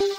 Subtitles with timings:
[0.00, 0.14] राम राम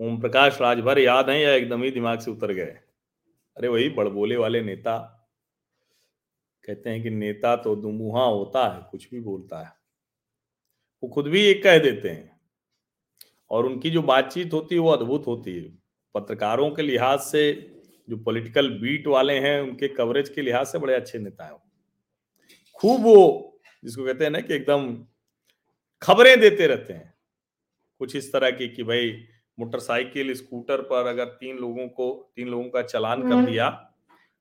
[0.00, 2.78] ओम प्रकाश राजभर याद है या एकदम ही दिमाग से उतर गए?
[3.56, 4.98] अरे वही बड़बोले वाले नेता।
[6.64, 9.72] कहते हैं कि नेता तो दुमुहा होता है, कुछ भी बोलता है।
[11.02, 12.29] वो खुद भी एक कह देते हैं।
[13.50, 15.68] और उनकी जो बातचीत होती है वो अद्भुत होती है।
[16.14, 17.42] पत्रकारों के लिहाज से
[18.08, 21.58] जो पॉलिटिकल बीट वाले हैं उनके कवरेज के लिहाज से बड़े अच्छे नेता हैं
[22.80, 23.16] खूब वो
[23.82, 24.86] जिसको कहते हैं ना कि एकदम
[26.02, 27.12] खबरें देते रहते हैं।
[28.00, 29.10] कुछ इस तरह की कि भाई
[29.58, 33.68] मोटरसाइकिल स्कूटर पर अगर तीन लोगों को तीन लोगों का चलान कर हम्म। दिया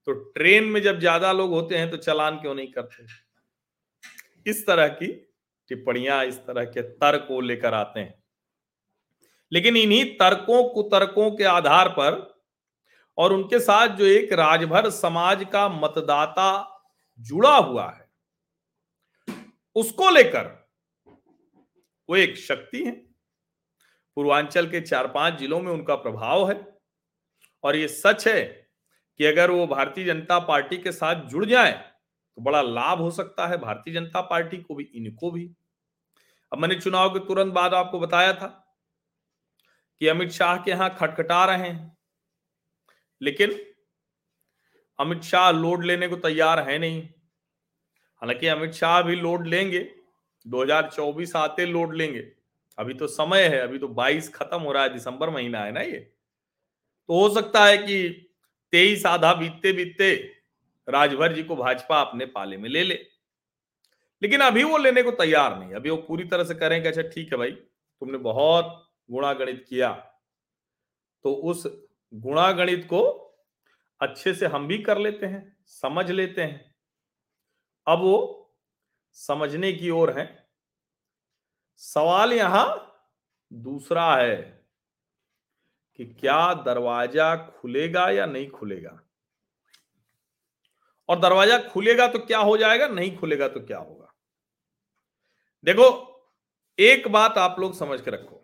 [0.08, 3.06] तो ट्रेन में जब ज़्यादा लोग होते हैं तो चलान क्यों नहीं करते?
[4.46, 5.08] इस तरह की
[5.72, 8.14] टिप्पणियाँ इस तरह के तर्क को लेकर आते हैं।
[9.52, 12.28] लेकिन इन्हीं तर्कों, कुतर्कों के आधार पर
[13.18, 16.52] और उनके साथ जो एक राजभर समाज का मतदाता
[17.20, 18.08] जुड़ा हुआ है,
[19.76, 20.48] उसको लेकर
[22.10, 22.92] वो एक शक्ति है।
[24.18, 26.56] पूर्वांचल के चार पाँच जिलों में उनका प्रभाव है
[27.64, 28.42] और ये सच है
[29.20, 33.48] कि अगर वो भारतीय जनता पार्टी के साथ जुड़ जाए तो बड़ा लाभ हो सकता
[33.48, 35.50] है भारतीय जनता पार्टी को भी, इनको भी।
[36.52, 38.69] अब मैंने चुनाव के तुरंत बाद आपको बताया था
[40.02, 41.98] कि अमित शाह के यहाँ खटखटा रहे हैं।
[43.22, 43.66] लेकिन
[45.00, 47.02] अमित शाह लोड लेने को तैयार है नहीं।
[48.22, 49.92] हालाँकि अमित शाह भी लोड लेंगे
[50.48, 52.32] 2024 आते लोड लेंगे।
[52.78, 55.82] अभी तो समय है, अभी तो 22 खत्म हो रहा है, दिसंबर महीना है ना
[55.82, 56.00] ये।
[57.08, 58.10] तो हो सकता है कि
[58.72, 60.16] तेईस आधा बीतते बीतते
[60.88, 63.06] राजभर जी को भाजपा अपने पाले में ले ले।
[64.22, 67.02] लेकिन अभी वो लेने को तैयार नहीं, अभी वो पूरी तरह से करें कि अच्छा
[67.02, 69.92] ठीक है भाई, तुमने बहुत गुणागणित किया।
[71.26, 71.66] तो उस
[72.14, 73.02] गुणागणित को
[74.02, 76.76] अच्छे से हम भी कर लेते हैं, समझ लेते हैं।
[77.88, 78.36] अब वो
[79.18, 80.28] समझने की ओर है।
[81.82, 82.68] सवाल यहाँ
[83.52, 84.36] दूसरा है
[86.00, 89.00] कि क्या दरवाज़ा खुलेगा या नहीं खुलेगा?
[91.10, 94.14] और दरवाज़ा खुलेगा तो क्या हो जाएगा, नहीं खुलेगा तो क्या होगा?
[95.64, 95.88] देखो,
[96.80, 98.39] एक बात आप लोग समझ के रखो।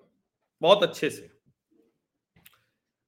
[0.65, 1.29] बहुत अच्छे से।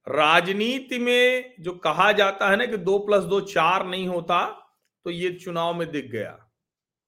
[0.08, 4.46] राजनीति में जो कहा जाता है ना कि दो प्लस दो चार नहीं होता
[5.06, 6.38] तो ये चुनाव में दिख गया।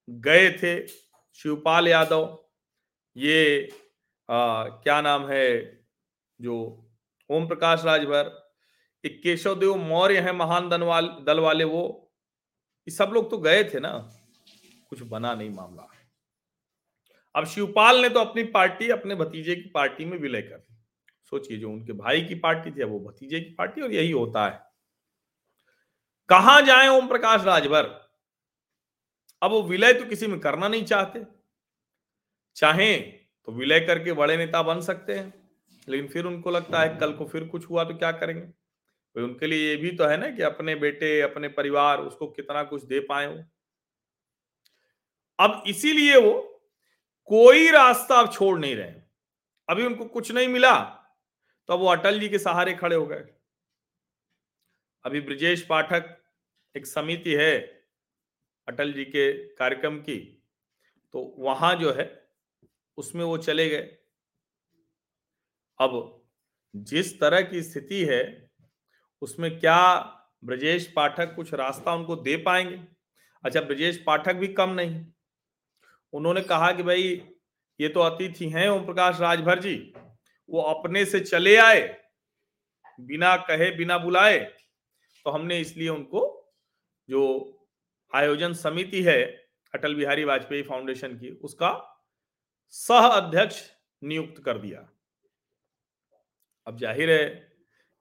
[0.07, 2.37] गए थे शिवपाल यादव
[3.15, 3.69] ये
[4.29, 5.47] आ, क्या नाम है
[6.39, 6.55] जो
[7.29, 8.31] ओम प्रकाश राजभर
[9.03, 11.83] एक केशव देव मौर्य है महान दल वाले वो
[12.87, 13.91] ये सब लोग तो गए थे ना।
[14.89, 15.87] कुछ बना नहीं मामला।
[17.35, 20.75] अब शिवपाल ने तो अपनी पार्टी, अपने भतीजे की पार्टी में विलय कर दी।
[21.31, 24.59] सोचिए, जो उनके भाई की पार्टी थी वो भतीजे की पार्टी और यही होता है।
[26.29, 27.83] कहा जाए ओम प्रकाश राजभर?
[29.41, 31.25] अब वो विलय तो किसी में करना नहीं चाहते।
[32.55, 35.33] चाहे तो विलय करके बड़े नेता बन सकते हैं,
[35.87, 38.41] लेकिन फिर उनको लगता है कल को फिर कुछ हुआ तो क्या करेंगे?
[38.41, 42.63] तो उनके लिए ये भी तो है ना कि अपने बेटे, अपने परिवार, उसको कितना
[42.63, 43.43] कुछ दे पाए वो।
[45.39, 46.48] अब इसीलिए वो
[47.29, 48.93] कोई रास्ता आप छोड़ नहीं रहे
[49.67, 50.73] अभी उनको कुछ नहीं मिला
[51.69, 53.23] तो अब वो अटल जी के सहारे खड़े हो गए।
[55.05, 56.15] अभी ब्रिजेश पाठक
[56.75, 57.57] एक समिति है
[58.67, 60.17] अटल जी के कार्यक्रम की
[61.13, 62.05] तो वहाँ जो है,
[62.97, 63.97] उसमें वो चले गए।
[65.79, 66.23] अब
[66.73, 68.49] जिस तरह की स्थिति है,
[69.21, 69.99] उसमें क्या
[70.43, 72.79] ब्रजेश पाठक कुछ रास्ता उनको दे पाएँगे?
[73.43, 75.05] अच्छा ब्रजेश पाठक भी कम नहीं।
[76.13, 77.03] उन्होंने कहा कि भाई,
[77.79, 79.75] ये तो अतिथि हैं ओम प्रकाश राजभर जी।
[80.49, 81.81] वो अपने से चले आए,
[83.01, 84.39] बिना कहे, बिना बुलाए
[85.25, 86.21] तो हमने इसलिए उनको
[87.09, 87.21] जो
[88.11, 89.21] आयोजन समिति है,
[89.73, 91.71] अटल बिहारी वाजपेयी फाउंडेशन की, उसका
[92.73, 93.61] सह अध्यक्ष
[94.01, 94.87] नियुक्त कर दिया।
[96.67, 97.25] अब ज़ाहिर है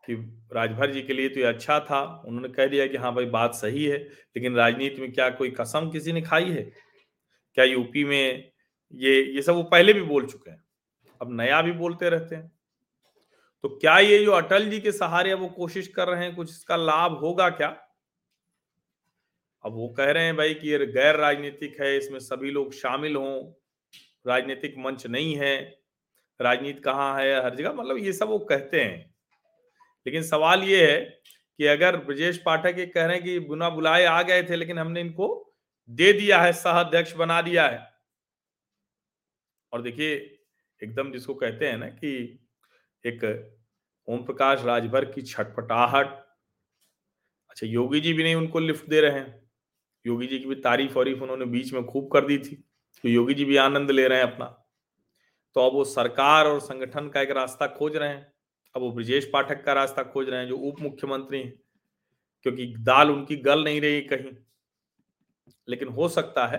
[0.05, 0.15] कि
[0.55, 3.55] राजभर जी के लिए तो ये अच्छा था। उन्होंने कह दिया कि हाँ भाई, बात
[3.55, 6.71] सही है, लेकिन राजनीति में क्या कोई कसम किसी ने खाई है?
[7.59, 8.53] क्या यूपी में
[8.95, 10.63] ये ये सब वो पहले भी बोल चुके हैं,
[11.21, 12.51] अब नया भी बोलते रहते हैं।
[13.65, 16.77] तो क्या ये जो अटल जी के सहारे वो कोशिश कर रहे हैं, कुछ इसका
[16.77, 17.69] लाभ होगा क्या?
[19.65, 23.17] अब वो कह रहे हैं भाई कि ये गैर राजनीतिक है, इसमें सभी लोग शामिल
[23.17, 23.53] हों,
[24.27, 25.57] राजनीतिक मंच नहीं है,
[26.41, 29.15] राजनीति कहाँ है, हर जगह मतलब ये सब वो कहते हैं।
[30.07, 34.05] लेकिन सवाल ये है कि अगर ब्रजेश पाठक ये कह रहे हैं कि बुना बुलाए
[34.05, 35.48] आ गए थे, लेकिन हमने इनको
[35.91, 37.79] दे दिया है, सह अध्यक्ष बना दिया है।
[39.73, 40.15] और देखिए,
[40.83, 42.11] एकदम जिसको कहते हैं ना कि
[43.05, 43.25] एक
[44.09, 46.07] ओम प्रकाश राजभर की छटपटाहट।
[47.51, 49.43] अच्छा योगी जी भी नहीं उनको लिफ्ट दे रहे हैं।
[50.05, 52.57] योगी जी की भी तारीफ़ वरीफ उन्होंने बीच में खूब कर दी थी
[53.05, 54.47] तो योगी जी भी आनंद ले रहे हैं अपना।
[55.57, 58.27] तो अब वो सरकार और संगठन का एक रास्ता खोज रहे हैं।
[58.75, 61.53] अब वो ब्रिजेश पाठक का रास्ता खोज रहे हैं, जो उप मुख्यमंत्री हैं,
[62.47, 64.33] क्योंकि दाल उनकी गल नहीं रही कहीं।
[65.69, 66.59] लेकिन हो सकता है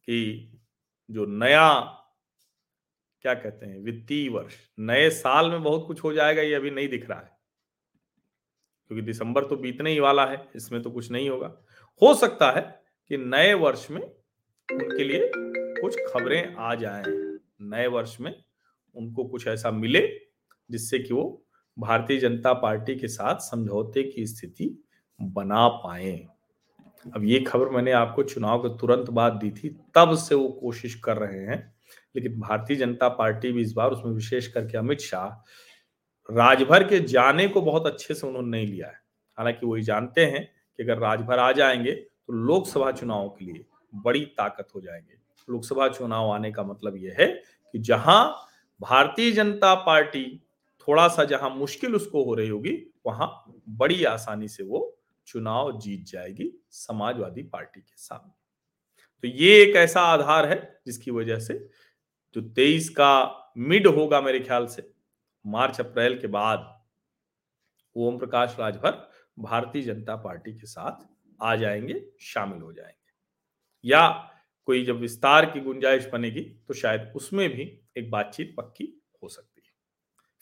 [0.00, 0.50] कि
[1.10, 1.80] जो नया,
[3.22, 6.88] क्या कहते हैं, वित्तीय वर्ष, नए साल में बहुत कुछ हो जाएगा, ये अभी नहीं
[6.88, 7.38] दिख रहा है।
[8.86, 11.62] क्योंकि दिसंबर तो बीतने ही वाला है, इसमें तो कुछ नहीं होगा।
[12.02, 14.02] हो सकता है कि नए वर्ष में
[14.72, 15.30] उनके लिए
[15.82, 18.44] कुछ खबरें आ जाएँ। नए वर्ष में
[18.94, 20.20] उनको कुछ ऐसा मिले
[20.70, 21.46] जिससे कि वो
[21.78, 24.84] भारतीय जनता पार्टी के साथ समझौते की स्थिति
[25.22, 26.28] बना पाए।
[27.14, 30.94] अब ये खबर मैंने आपको चुनाव के तुरंत बाद दी थी, तब से वो कोशिश
[30.94, 31.74] कर रहे हैं।
[32.16, 35.28] लेकिन भारतीय जनता पार्टी भी इस बार उसमें विशेष करके अमित शाह,
[36.28, 39.00] राजभर के जाने को बहुत अच्छे से उन्होंने नहीं लिया है।
[39.38, 40.44] हालाँकि वही जानते हैं
[40.78, 43.64] कि अगर राजभर आ जाएँगे तो लोकसभा चुनाव के लिए
[43.94, 45.14] बड़ी ताकत हो जाएँगे।
[45.48, 47.26] लोकसभा चुनाव आने का मतलब यह है
[47.74, 48.24] कि जहाँ
[48.80, 50.24] भारतीय जनता पार्टी
[50.88, 52.72] थोड़ा सा जहाँ मुश्किल उसको हो रही होगी,
[53.06, 54.93] वहाँ बड़ी आसानी से वो
[55.26, 58.32] चुनाव जीत जाएगी समाजवादी पार्टी के सामने।
[59.24, 61.54] तो ये एक ऐसा आधार है जिसकी वजह से
[62.36, 64.90] जो तेईस का मिड होगा मेरे ख्याल से,
[65.44, 66.70] मार्च, अप्रैल के बाद
[67.96, 71.06] ओम प्रकाश राजभर भारतीय जनता पार्टी के साथ
[71.42, 73.12] आ जाएँगे, शामिल हो जाएँगे।
[73.84, 74.08] या
[74.68, 77.62] कोई जब विस्तार की गुंजाइश बनेगी तो शायद उसमें भी
[77.98, 78.92] एक बातचीत पक्की
[79.22, 79.72] हो सकती है।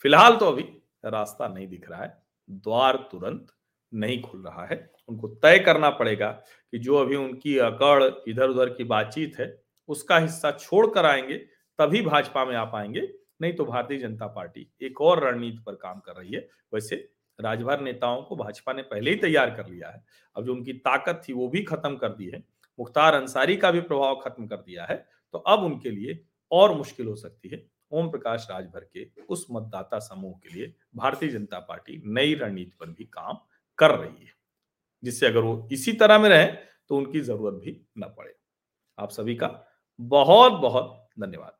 [0.03, 0.63] फ़िलहाल तो अभी
[1.05, 3.47] रास्ता नहीं दिख रहा है, द्वार तुरंत
[3.93, 4.77] नहीं खुल रहा है।
[5.09, 6.29] उनको तय करना पड़ेगा
[6.73, 11.37] कि जो अभी उनकी अकड़ इधर उधर की बातचीत है, उसका हिस्सा छोड़ कर आएँगे,
[11.79, 13.07] तभी भाजपा में आ पाएँगे
[13.41, 16.95] नहीं तो भारतीय जनता पार्टी एक और रणनीति पर काम कर रही है। वैसे
[17.39, 20.03] राजभर नेताओं को भाजपा ने पहले ही तैयार कर लिया है।
[20.35, 22.43] अब जो उनकी ताकत थी वो भी खत्म कर दी है।
[22.79, 24.95] मुख्तार अंसारी का भी प्रभाव खत्म कर दिया है
[25.33, 26.19] तो अब उनके लिए
[26.51, 31.29] और मुश्किल हो सकती है। ओम प्रकाश राजभर के उस मतदाता समूह के लिए भारतीय
[31.29, 33.37] जनता पार्टी नई रणनीति पर भी काम
[33.83, 34.31] कर रही है,
[35.03, 36.45] जिससे अगर वो इसी तरह में रहे
[36.89, 38.33] तो उनकी ज़रूरत भी न पड़े।
[38.97, 39.49] आप सभी का
[39.99, 41.57] बहुत बहुत धन्यवाद।